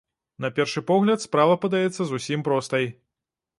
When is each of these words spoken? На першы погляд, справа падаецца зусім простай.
На 0.45 0.49
першы 0.59 0.81
погляд, 0.91 1.25
справа 1.27 1.59
падаецца 1.67 2.01
зусім 2.15 2.49
простай. 2.51 2.91